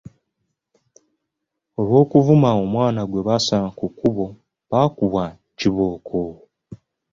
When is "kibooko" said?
5.59-6.21